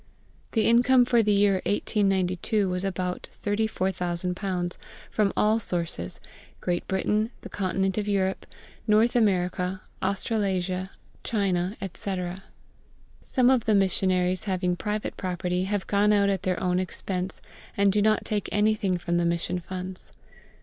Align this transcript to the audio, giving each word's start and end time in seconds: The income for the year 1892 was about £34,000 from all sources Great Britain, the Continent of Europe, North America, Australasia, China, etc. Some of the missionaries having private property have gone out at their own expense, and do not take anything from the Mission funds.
The 0.53 0.65
income 0.67 1.05
for 1.05 1.21
the 1.21 1.31
year 1.31 1.61
1892 1.67 2.67
was 2.67 2.83
about 2.83 3.29
£34,000 3.45 4.75
from 5.11 5.31
all 5.37 5.59
sources 5.59 6.19
Great 6.59 6.87
Britain, 6.87 7.29
the 7.41 7.49
Continent 7.49 7.99
of 7.99 8.07
Europe, 8.07 8.47
North 8.87 9.15
America, 9.15 9.83
Australasia, 10.01 10.87
China, 11.23 11.77
etc. 11.81 12.41
Some 13.21 13.51
of 13.51 13.65
the 13.65 13.75
missionaries 13.75 14.45
having 14.45 14.75
private 14.75 15.15
property 15.17 15.65
have 15.65 15.85
gone 15.85 16.11
out 16.11 16.29
at 16.29 16.41
their 16.41 16.59
own 16.59 16.79
expense, 16.79 17.39
and 17.77 17.91
do 17.93 18.01
not 18.01 18.25
take 18.25 18.49
anything 18.51 18.97
from 18.97 19.17
the 19.17 19.25
Mission 19.25 19.59
funds. 19.59 20.11